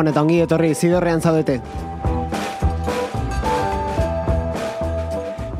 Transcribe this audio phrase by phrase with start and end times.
[0.00, 1.58] Gabon eta ongi etorri zidorrean zaudete.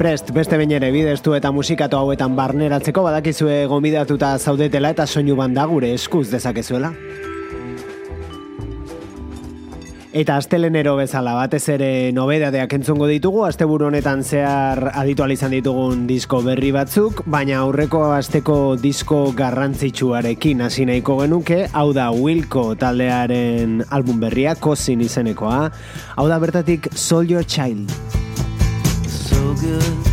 [0.00, 5.66] Prest, beste bain ere bidestu eta musikatu hauetan barneratzeko badakizue gomidatuta zaudetela eta soinu banda
[5.68, 6.94] gure eskuz dezakezuela.
[10.10, 16.40] Eta astelenero bezala batez ere nobedadeak entzungo ditugu, asteburu honetan zehar aditual izan ditugun disko
[16.42, 24.18] berri batzuk, baina aurreko asteko disko garrantzitsuarekin hasi nahiko genuke, hau da Wilco taldearen album
[24.26, 25.68] berria, Kosin izenekoa,
[26.16, 27.94] hau da bertatik Soul Your Child.
[29.30, 30.09] so good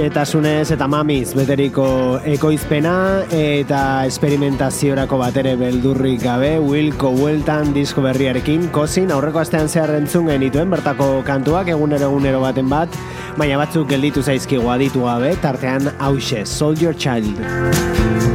[0.00, 1.84] Xetasunez eta mamiz beteriko
[2.24, 2.94] ekoizpena
[3.36, 8.70] eta esperimentaziorako batere beldurrik gabe Wilco Cowelltan disko berriarekin.
[8.72, 12.96] Kozin aurreko astean zehar entzun genituen bertako kantuak egunero egunero baten bat
[13.36, 18.29] baina batzuk gelditu zaizkigu aditu gabe tartean hause Soldier Child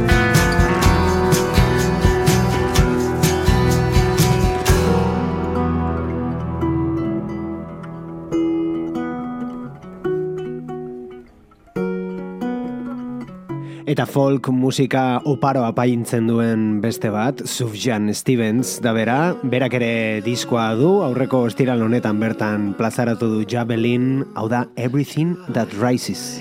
[13.96, 20.66] Eta folk musika oparo apaintzen duen beste bat, Sufjan Stevens, da bera, berak ere diskoa
[20.76, 26.36] du, aurreko estiral honetan bertan plazaratu du Javelin, hau da Everything That Rises.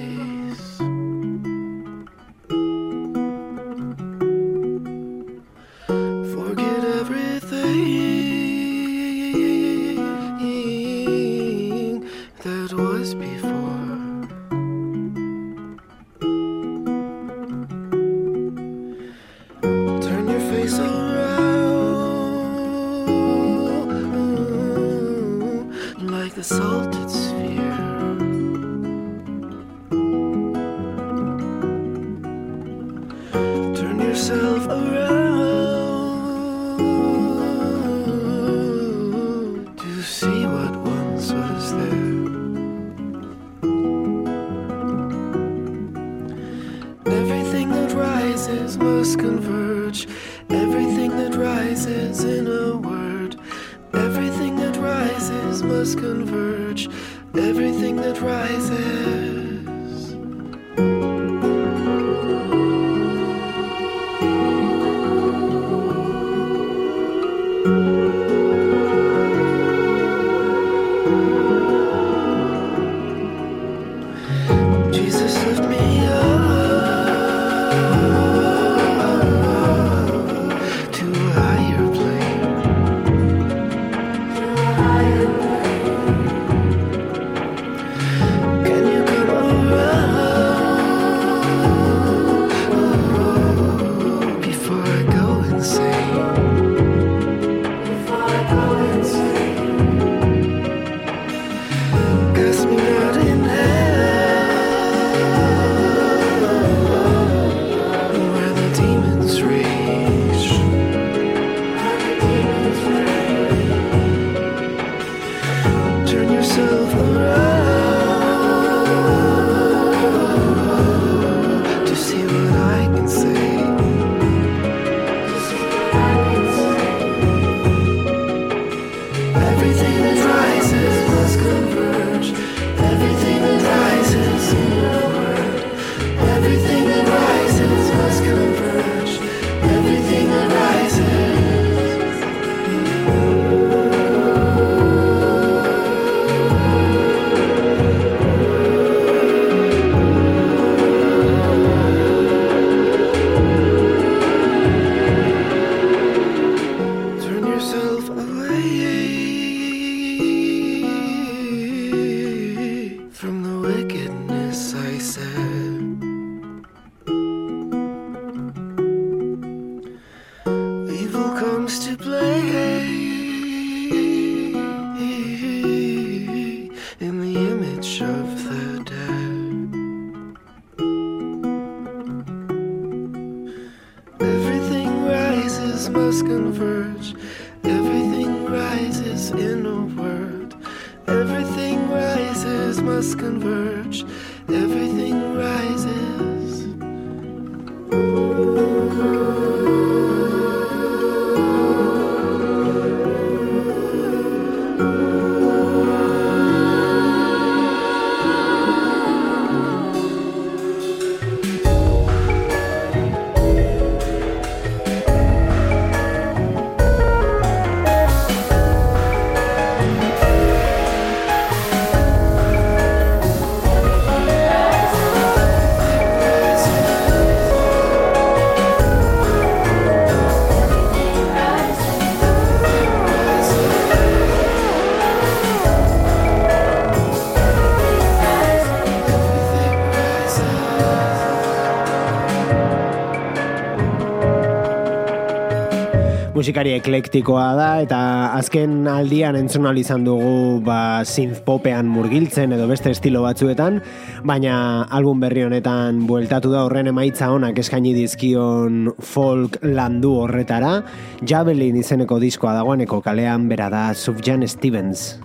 [246.56, 247.98] Musikari eklektikoa da eta
[248.38, 253.82] azken aldian entzun izan dugu ba, synth popean murgiltzen edo beste estilo batzuetan,
[254.24, 260.82] baina album berri honetan bueltatu da horren emaitza honak eskaini dizkion folk landu horretara,
[261.28, 265.25] Javelin izeneko diskoa dagoeneko kalean bera da Sufjan Stevens.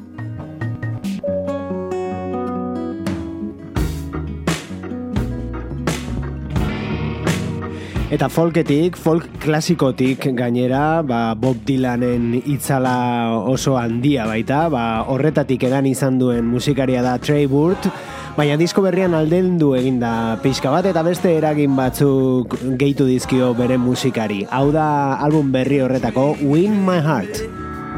[8.21, 15.87] Eta folketik, folk klasikotik gainera, ba, Bob Dylanen itzala oso handia baita, ba, horretatik edan
[15.89, 17.89] izan duen musikaria da Trey Burt,
[18.37, 23.81] baina disko berrian aldendu egin da pixka bat, eta beste eragin batzuk gehitu dizkio bere
[23.81, 24.43] musikari.
[24.53, 27.41] Hau da album berri horretako Win My Heart.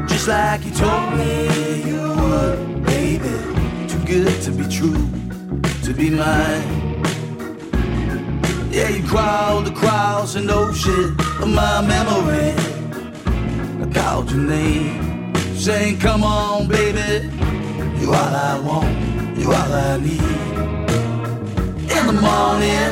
[0.07, 3.35] Just like you told me you would, baby.
[3.91, 5.03] Too good to be true,
[5.83, 6.82] to be mine.
[8.73, 12.55] Yeah, you crawled across an ocean of my memory.
[13.83, 17.29] I called your name, saying, Come on, baby.
[17.99, 20.19] You all I want, you all I need.
[21.95, 22.89] In the morning,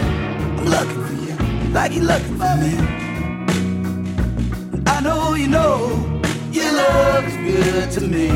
[0.60, 1.36] I'm looking for you,
[1.74, 2.78] like you're looking for me.
[4.86, 5.80] I know you know
[6.52, 8.28] your love is good to me.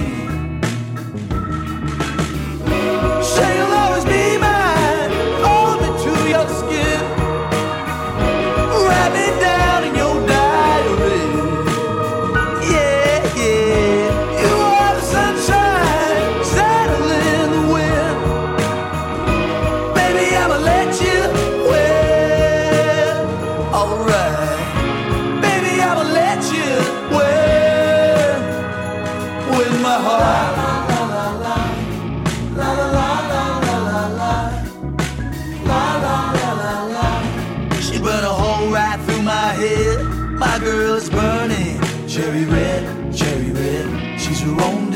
[3.24, 4.45] Say you'll always be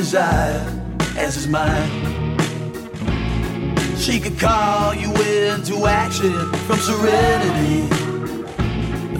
[0.09, 0.65] desire,
[1.17, 1.91] as is mine.
[3.95, 6.33] She could call you into action
[6.65, 7.81] from serenity.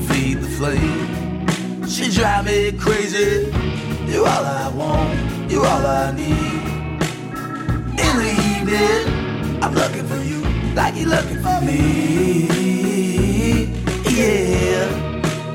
[0.08, 1.86] Feed the flame.
[1.86, 3.52] She drive me crazy.
[4.08, 5.52] You're all I want.
[5.52, 7.04] You're all I need.
[8.06, 10.42] In the evening, I'm looking for you
[10.74, 12.48] like you're looking for me.
[14.18, 14.90] Yeah,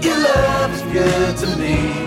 [0.00, 2.03] your love is good to me.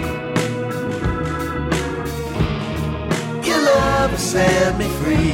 [3.76, 5.34] Love will set me free.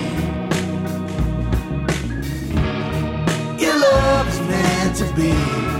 [3.63, 5.72] Your love is meant to be.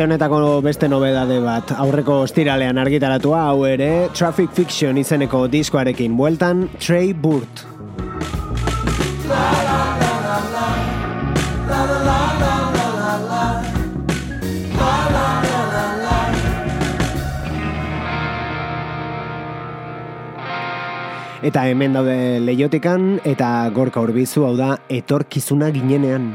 [0.00, 6.62] Aste honetako beste nobedade bat, aurreko ostiralean argitaratua hau ere, Traffic Fiction izeneko diskoarekin bueltan,
[6.80, 7.60] Trey Burt.
[21.44, 26.32] Eta hemen daude leiotikan eta gorka urbizu hau da etorkizuna ginenean.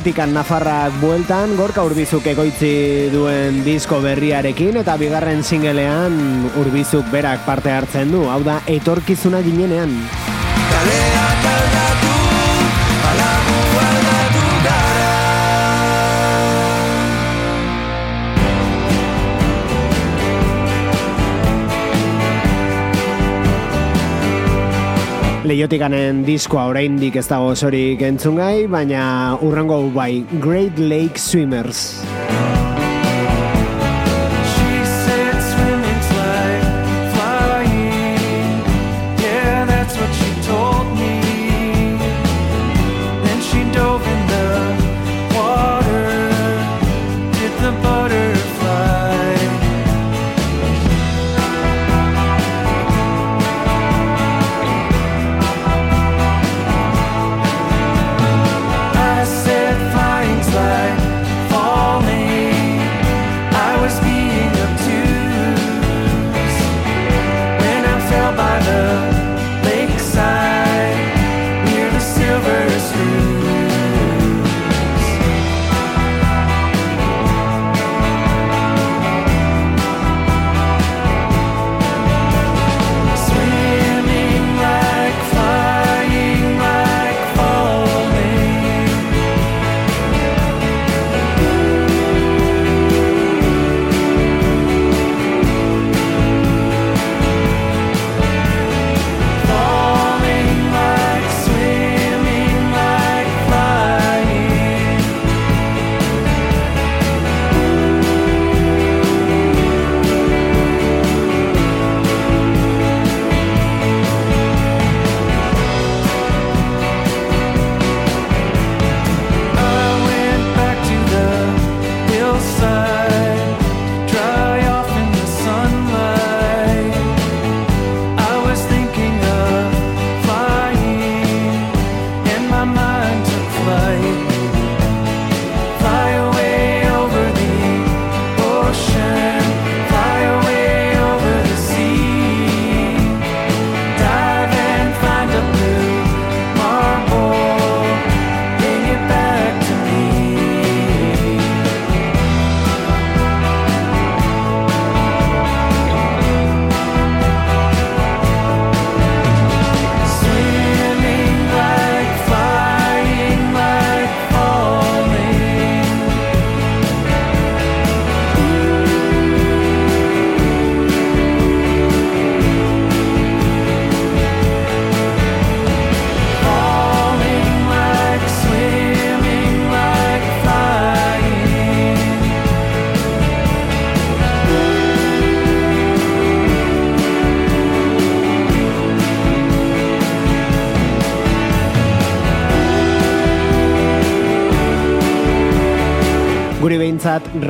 [0.00, 6.16] Leiotikan Nafarrak bueltan, gorka urbizuk egoitzi duen disko berriarekin, eta bigarren singelean
[6.56, 9.92] urbizuk berak parte hartzen du, hau da, etorkizuna ginenean.
[10.72, 11.59] Kaleak
[25.50, 29.02] Leiotikanen diskoa oraindik ez dago osorik entzungai, baina
[29.42, 31.88] urrengo bai Great Lake Swimmers.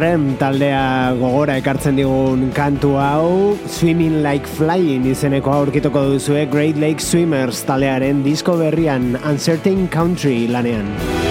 [0.00, 3.26] REM taldea gogora ekartzen digun kantu hau
[3.68, 11.29] Swimming Like Flying izeneko aurkituko duzue Great Lake Swimmers taldearen disko berrian Uncertain Country lanean.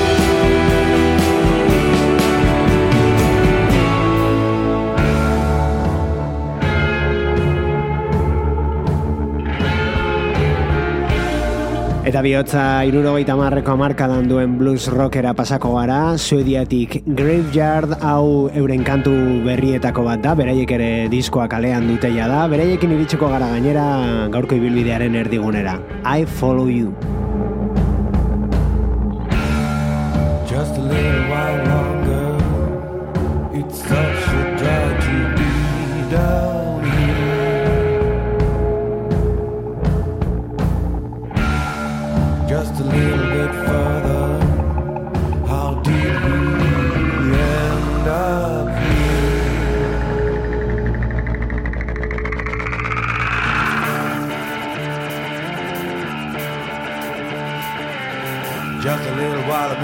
[12.10, 19.14] Eta bihotza irurogeita marreko amarkadan duen blues rockera pasako gara, suediatik Graveyard hau euren kantu
[19.46, 23.86] berrietako bat da, beraiek ere diskoa kalean duteia da, beraiekin iritsiko gara gainera
[24.34, 25.78] gaurko ibilbidearen erdigunera.
[26.02, 27.19] I follow you.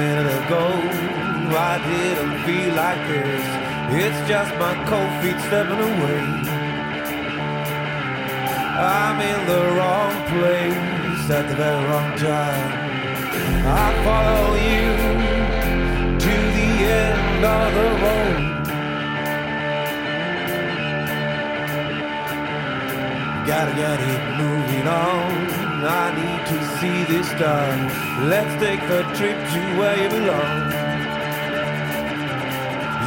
[0.06, 0.66] Minute ago,
[1.72, 3.46] I didn't feel like this.
[4.04, 6.24] It's just my cold feet stepping away.
[9.02, 12.72] I'm in the wrong place at the very wrong time.
[13.84, 14.88] I follow you
[16.26, 16.72] to the
[17.04, 18.42] end of the road.
[23.50, 25.55] Gotta get it moving on.
[25.88, 27.80] I need to see this done.
[28.28, 30.62] Let's take the trip to where you belong.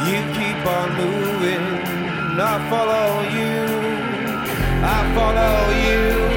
[0.07, 1.65] You keep on moving,
[2.39, 3.59] I follow you.
[4.81, 6.28] I follow you.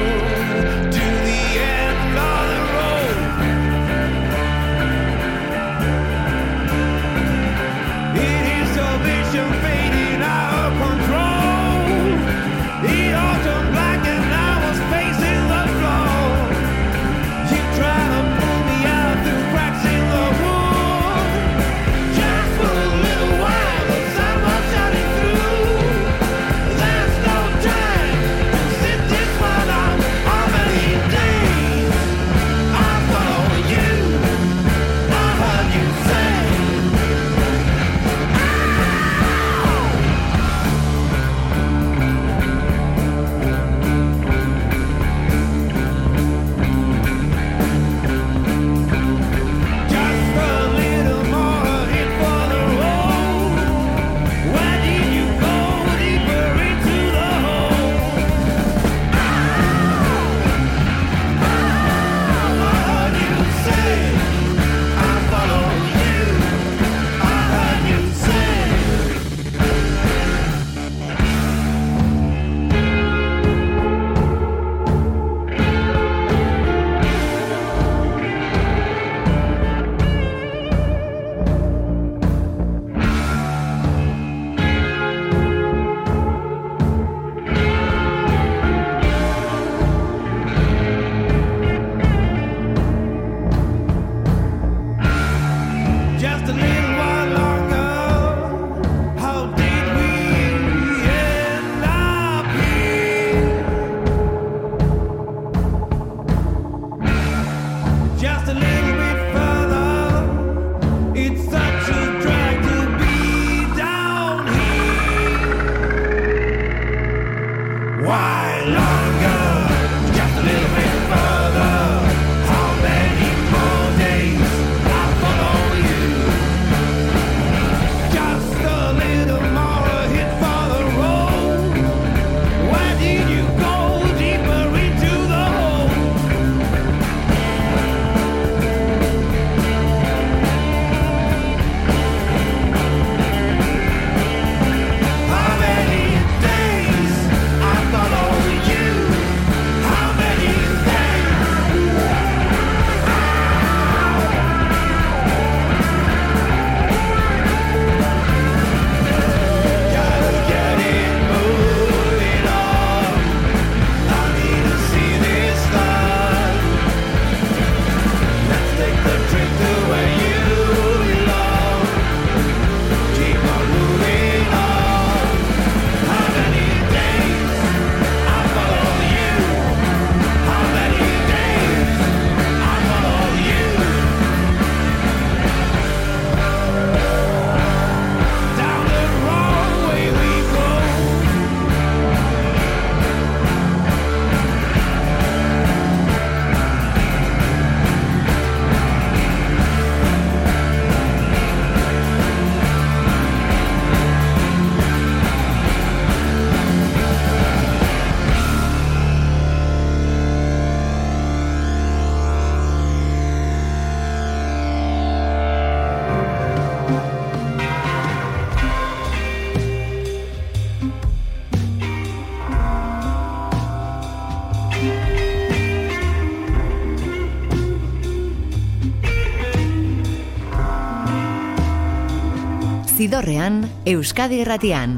[233.13, 234.95] Zidorrean, Euskadi Erratian.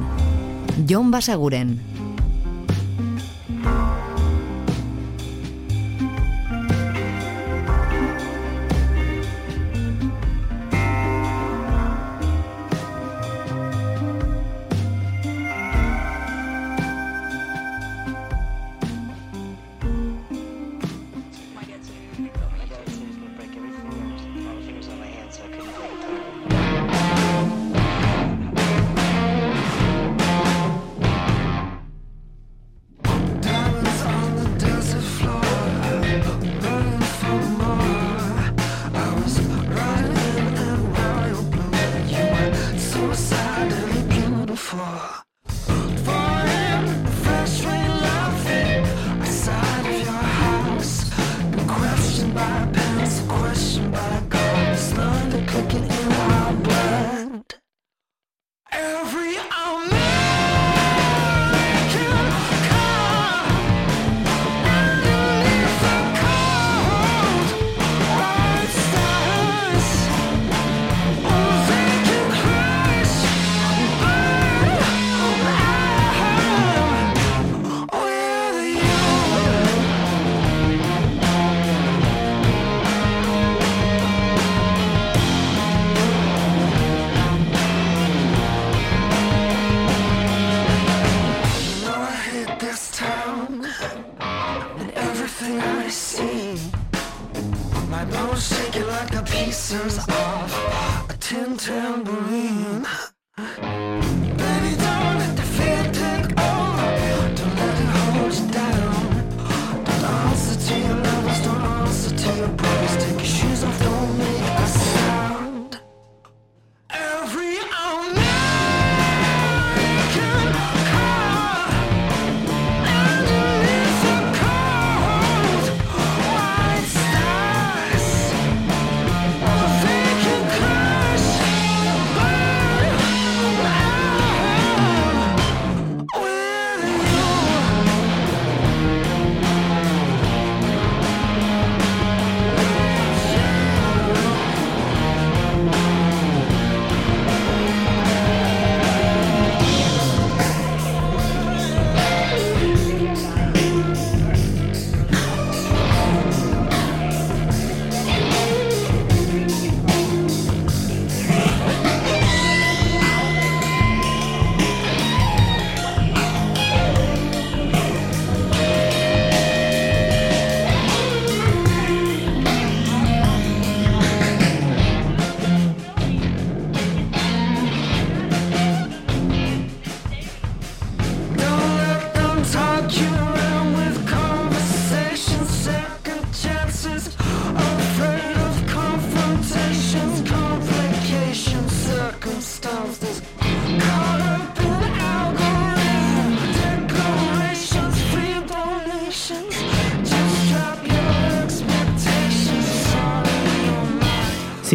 [0.87, 1.94] Jon Basaguren.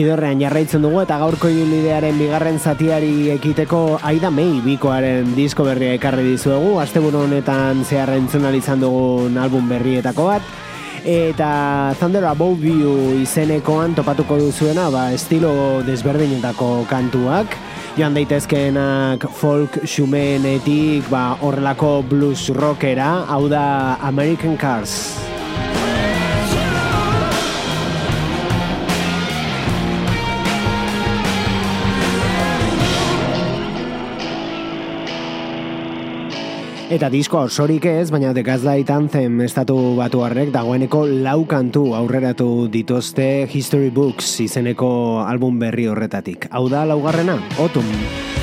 [0.00, 6.24] zidorrean jarraitzen dugu eta gaurko ibilbidearen bigarren zatiari ekiteko Aida May bikoaren disko berria ekarri
[6.24, 6.78] dizuegu.
[6.80, 10.50] Asteburu honetan zehar entzun izan dugun album berrietako bat.
[11.04, 17.56] Eta Thunder Above You izenekoan topatuko duzuena ba, estilo desberdinetako kantuak.
[17.98, 23.26] Joan daitezkeenak folk xumenetik ba, horrelako blues rockera.
[23.28, 25.19] Hau da American Cars.
[36.90, 42.66] Eta disko osorik ez, baina The Gaslight Anthem estatu batu harrek dagoeneko lau kantu aurreratu
[42.66, 44.90] dituzte History Books izeneko
[45.22, 46.50] album berri horretatik.
[46.50, 48.39] Hau da laugarrena, Autumn.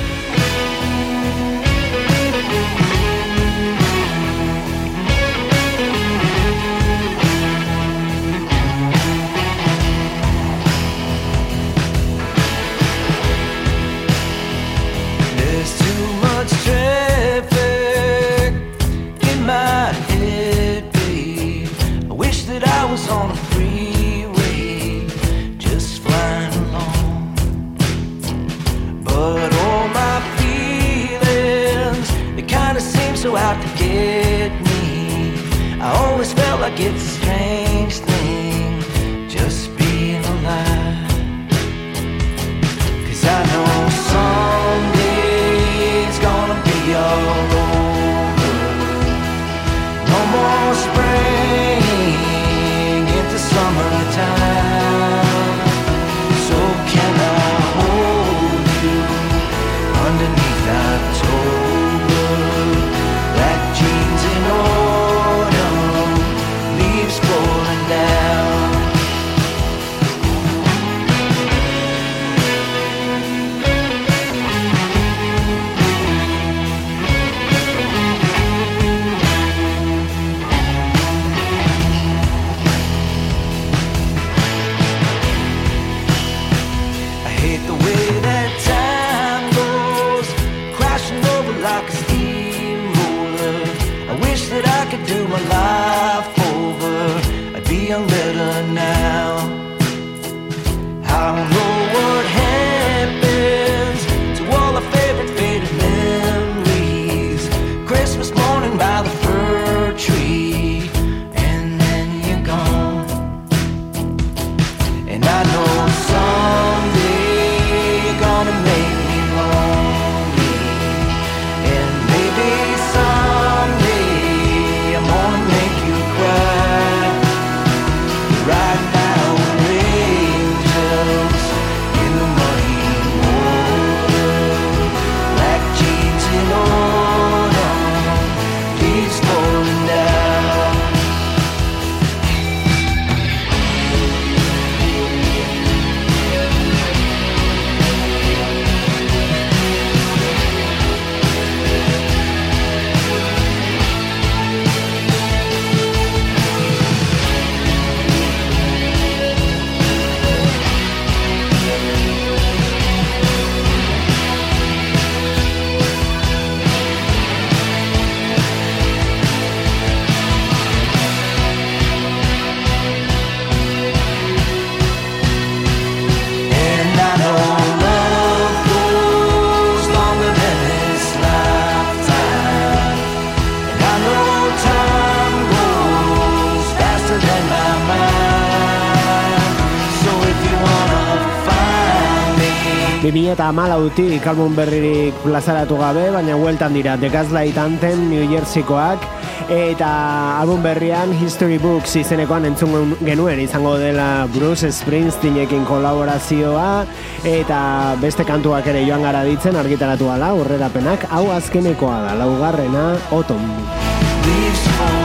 [193.48, 196.96] 2000 eta amalautik album berririk plazaratu gabe, baina hueltan dira.
[196.96, 199.00] The Gaslight Anthem New Jerseykoak,
[199.48, 203.40] eta album berrian History Books izenekoan entzun genuen.
[203.40, 206.84] Izango dela Bruce Springsteenekin kolaborazioa,
[207.24, 214.97] eta beste kantuak ere joan gara ditzen argitaratu ala, urrerapenak, hau azkenekoa da, laugarrena, Autumn.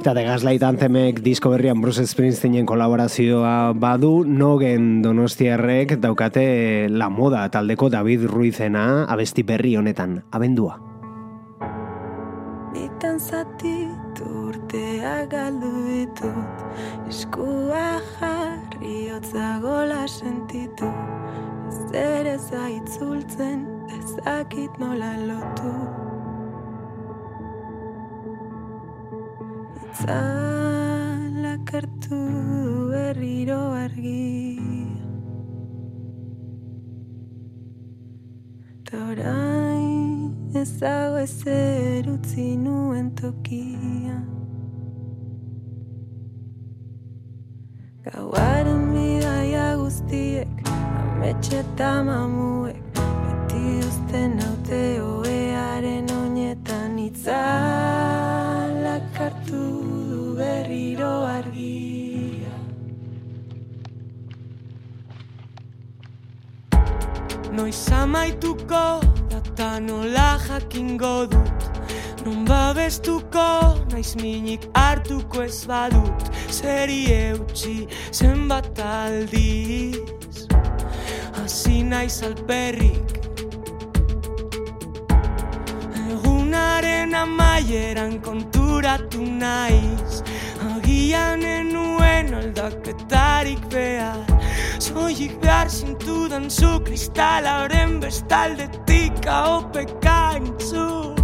[0.00, 7.42] Eta The Gaslight Anthemek disko berrian Bruce Springsteenen kolaborazioa badu, nogen donostiarrek daukate la moda
[7.52, 10.78] taldeko David Ruizena abesti berri honetan, abendua.
[12.72, 16.64] Nitan zatitu urteak galdu ditut
[17.12, 20.88] Eskua jarri hotza gola sentitu.
[21.68, 23.66] Ez ere zaitzultzen
[24.00, 26.09] ezakit nola lotu
[29.90, 35.06] Itzalak hartu du berriro argia
[38.86, 44.18] Ta orain ez dago ezer utzi nuen tokia.
[48.06, 50.54] Gauaren bidaia guztiek
[51.02, 56.92] Ametxe eta mamuek Beti uzten haute oearen oinetan.
[57.10, 58.40] Itzalak
[59.50, 62.54] hartu du berriro argia
[67.52, 71.60] Noiz amaituko data nola jakingo dut.
[72.24, 73.48] Non babestuko
[73.90, 76.30] naiz minik hartuko ez badut.
[76.48, 80.46] Zeri eutxi zenbat aldiz.
[81.34, 83.19] Hasi naiz alperrik
[87.60, 90.22] amaieran konturatu naiz.
[90.76, 94.24] Agian enuen aldaketarik behar.
[94.78, 101.16] Soilik behar zintudan zu kristalaren bestaldetik ahopeka entzun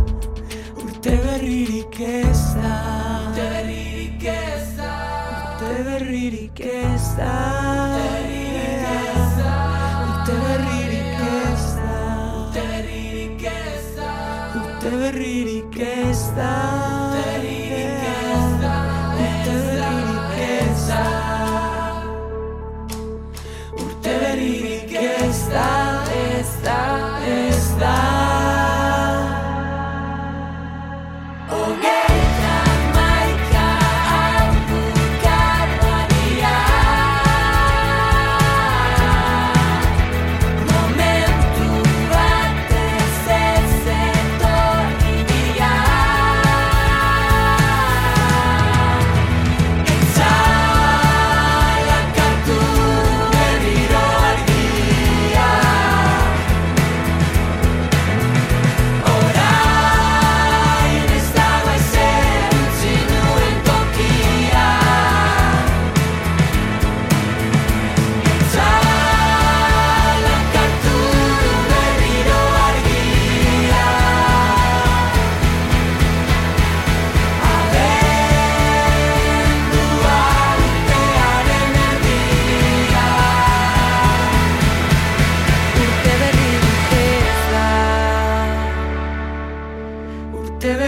[0.77, 2.77] Urte berririk ez da.
[3.29, 4.93] Urte berririk ez da.
[5.33, 8.06] Urte berririk ez da
[16.37, 16.66] está.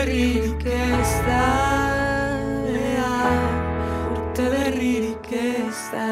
[0.09, 1.46] Berririk ez da
[2.72, 3.16] ea,
[4.14, 6.06] Urte berririk ez da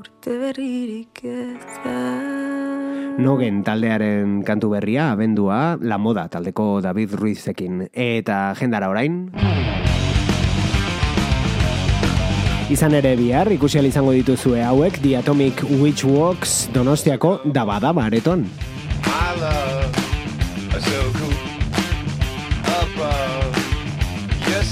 [0.00, 1.98] Urte berririk ez da
[3.20, 7.86] Nogen taldearen kantu berria, abendua, la moda taldeko David Ruizekin.
[7.92, 9.30] Eta jendara orain...
[12.68, 18.44] Izan ere bihar, ikusi izango dituzue hauek, The Atomic Witch Walks donostiako dabadaba areton.
[19.06, 20.06] My love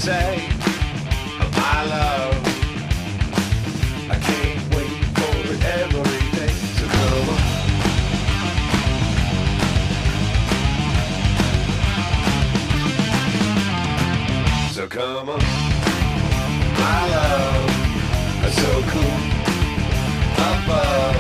[0.05, 0.49] Say,
[1.57, 2.37] my love.
[4.11, 6.53] I can't wait for it every day.
[6.77, 7.29] So come.
[14.73, 15.43] So come on,
[16.79, 17.71] my love
[18.51, 19.19] so cool
[20.37, 21.17] above.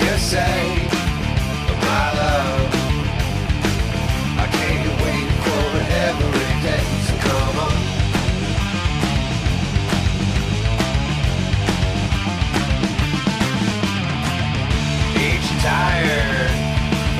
[0.00, 0.75] You say,
[15.66, 16.50] tired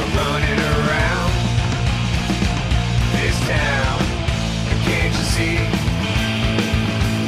[0.00, 1.32] of running around
[3.14, 3.98] this town.
[4.86, 5.58] Can't you see?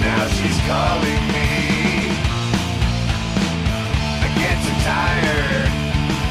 [0.05, 1.51] Now she's calling me.
[4.25, 5.67] I get so tired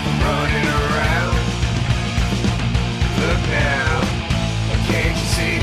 [0.07, 1.37] of running around.
[3.21, 3.91] Look now,
[4.87, 5.57] can't you see?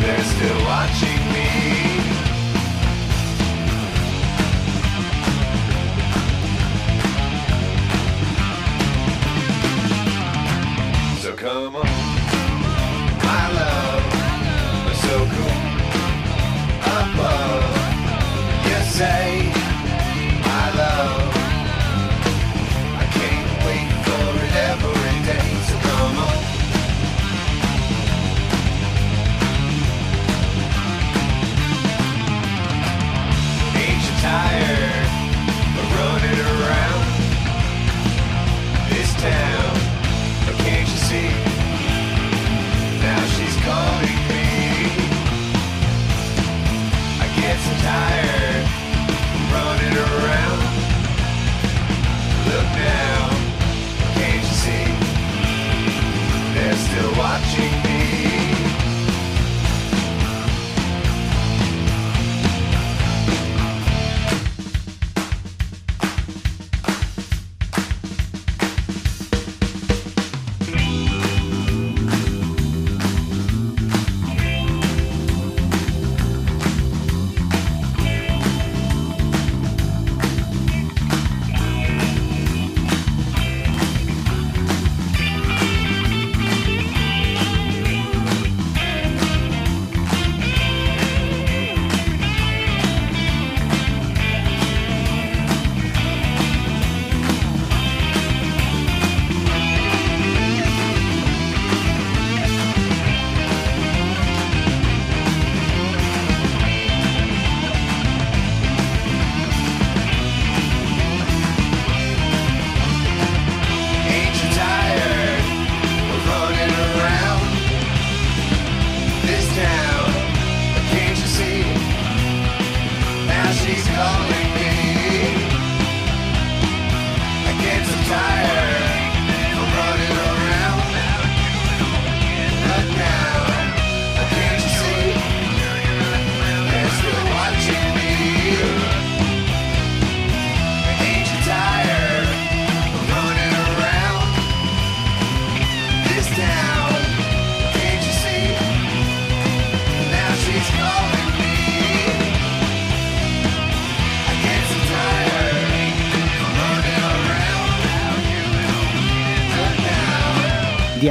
[0.00, 1.19] They're still watching.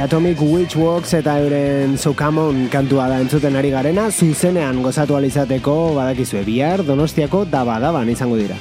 [0.00, 5.20] The Atomic Witchworks eta euren So Come On kantua da entzuten ari garena, zuzenean gozatu
[5.20, 8.56] alizateko badakizue bihar Donostiako dabadaban izango dira.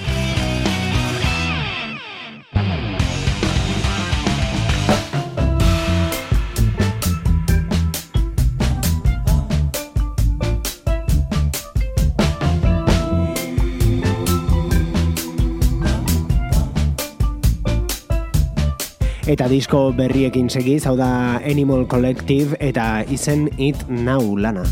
[19.39, 24.67] eta disko berriekin segiz, hau da Animal Collective eta izen It Now lana.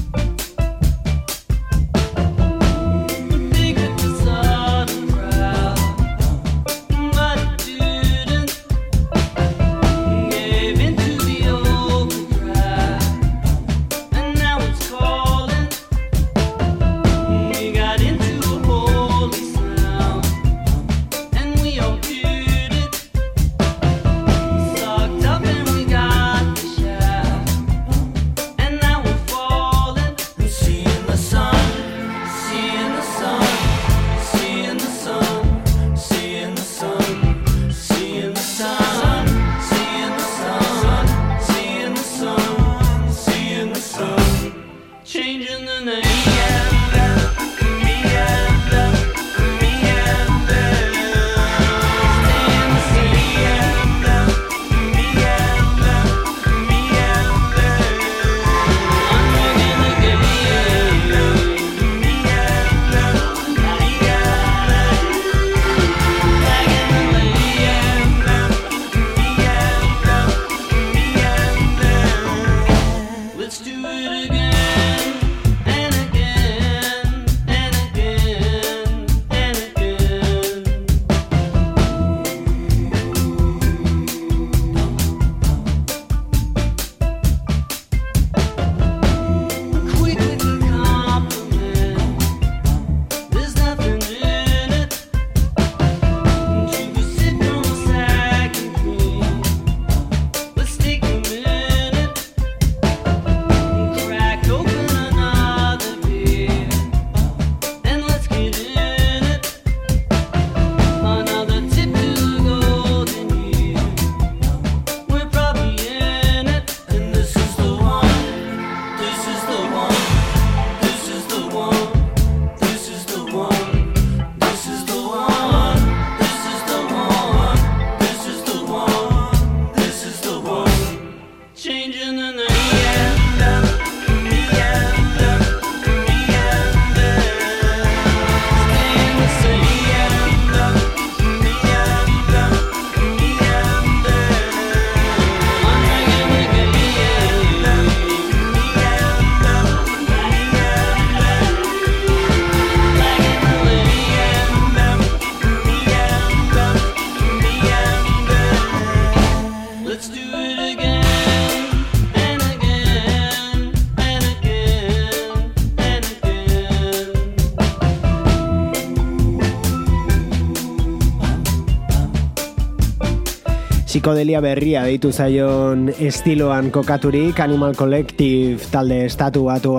[174.08, 179.76] Psikodelia berria deitu zaion estiloan kokaturik Animal Collective talde estatu batu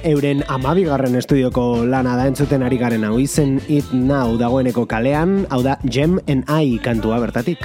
[0.00, 5.60] euren amabigarren estudioko lana da entzuten ari garen hau izen It Now dagoeneko kalean, hau
[5.60, 7.60] da Gem and I kantua bertatik.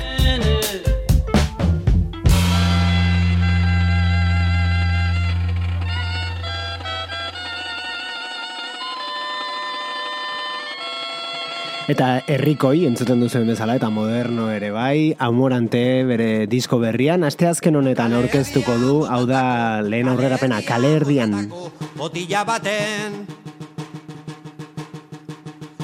[11.92, 18.14] Eta herrikoi entzuten duzen bezala eta moderno ere bai, amorante bere disko berrian, asteazken honetan
[18.16, 19.42] aurkeztuko du, hau da
[19.84, 21.50] lehen aurrerapena kale erdian.
[21.98, 23.18] botila baten.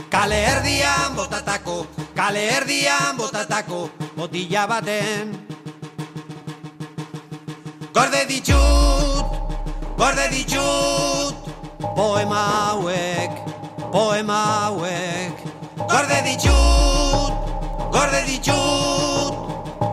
[0.10, 0.40] Kale
[1.18, 1.86] botatako,
[2.16, 5.36] kale erdian botatako botila baten.
[7.94, 9.26] Gorde ditut,
[9.98, 11.36] gorde ditut
[11.98, 12.42] Poema
[12.72, 13.32] hauek,
[13.92, 14.97] poema hauek
[15.98, 17.34] Gorde ditut,
[17.90, 19.34] gorde ditut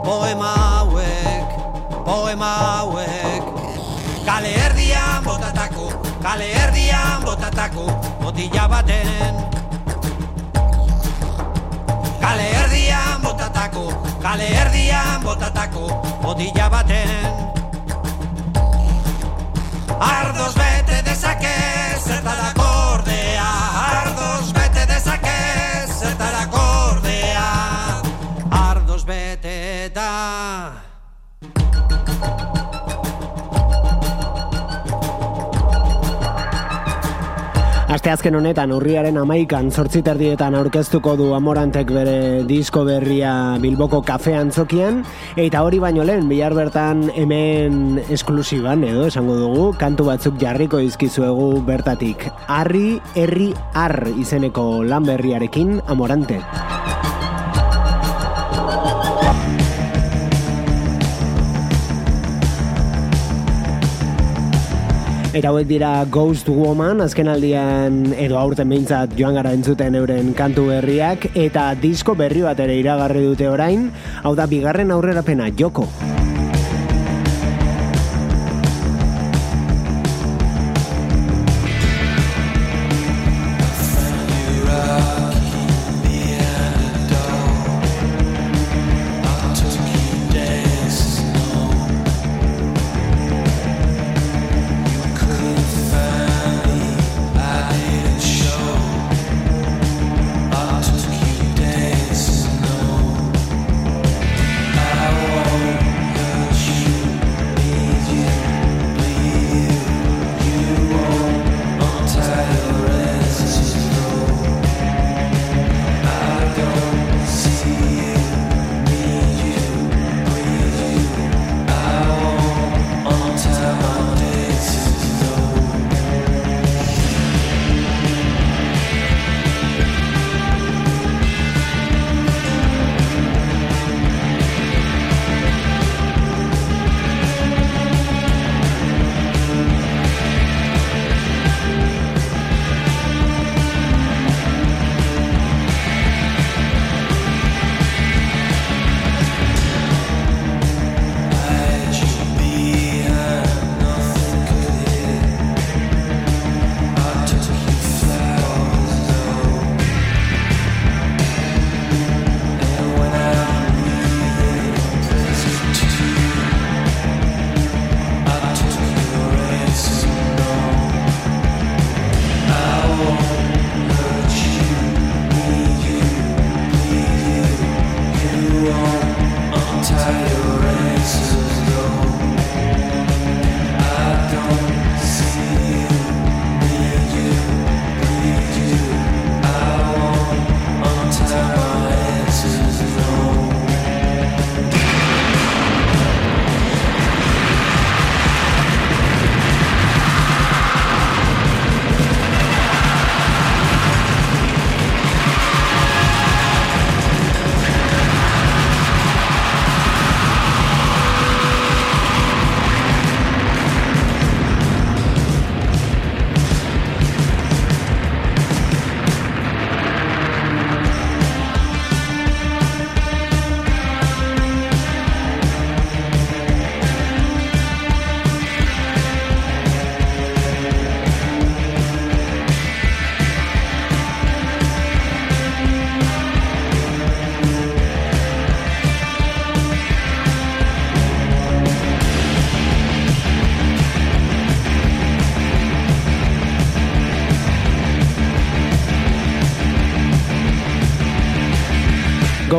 [0.04, 1.48] Poema hauek,
[2.04, 3.44] poema hauek
[4.26, 5.88] Kale erdian botatako,
[6.20, 7.86] kale erdian botatako
[8.20, 9.34] Botila baten
[12.20, 13.86] Kale erdian botatako,
[14.20, 15.88] kale erdian botatako
[16.20, 17.32] Botila baten
[20.12, 21.56] Ardoz bete dezake
[22.04, 22.53] zertarako
[38.04, 43.30] Asteazken honetan urriaren amaikan zortziterdietan aurkeztuko du Amorantek bere disko berria
[43.62, 44.98] Bilboko kafe antzokian
[45.40, 51.48] eta hori baino lehen bihar bertan hemen esklusiban edo esango dugu kantu batzuk jarriko izkizuegu
[51.64, 56.42] bertatik Harri herri ar izeneko lan berriarekin Amorante.
[65.34, 70.68] Eta hauek dira Ghost Woman, azken aldian edo aurten behintzat joan gara entzuten euren kantu
[70.70, 73.88] berriak, eta disko berri bat ere iragarri dute orain,
[74.22, 75.90] hau da bigarren aurrerapena joko.
[76.04, 76.23] I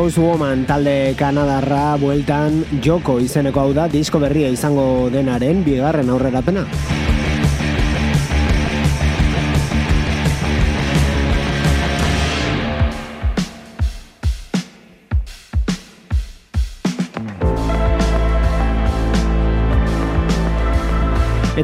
[0.06, 6.62] Ghost Woman talde Kanadarra bueltan joko izeneko hau da disko berria izango denaren bigarren aurrerapena.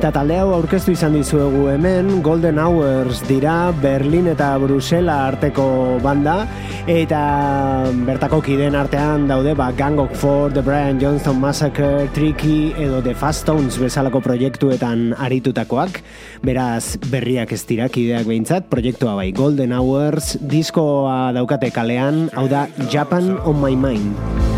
[0.03, 5.67] Eta talde hau aurkeztu izan dizuegu hemen, Golden Hours dira Berlin eta Brusela arteko
[6.03, 6.41] banda,
[6.91, 7.21] eta
[8.09, 13.15] bertako kideen artean daude ba, Gang of Four, The Brian Johnson Massacre, Tricky edo The
[13.15, 16.03] Fast Stones bezalako proiektuetan aritutakoak,
[16.43, 22.67] beraz berriak ez dira kideak behintzat, proiektua bai Golden Hours, diskoa daukate kalean, hau da
[22.91, 24.52] Japan on my mind.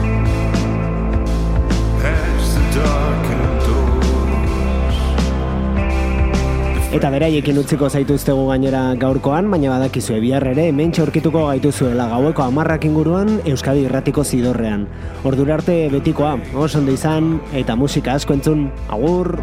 [6.94, 12.84] Eta beraiekin utziko zaituztegu gainera gaurkoan, baina badakizu bihar ere hemen txorkituko gaituzuela gaueko amarrak
[12.86, 14.84] inguruan Euskadi irratiko zidorrean.
[15.26, 19.34] Ordura arte betikoa, oso ondo izan, eta musika asko entzun, agur!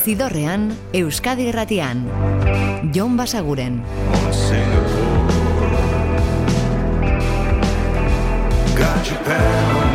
[0.00, 2.06] Zidorrean, Euskadi Irratian.
[2.96, 3.82] Jon Basaguren.
[8.78, 9.87] Got your power.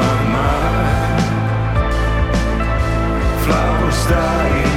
[4.04, 4.73] está em